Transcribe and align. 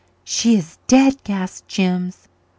"She 0.23 0.55
is 0.57 0.79
dead?" 0.87 1.17
gasped 1.23 1.67
Jims. 1.67 2.27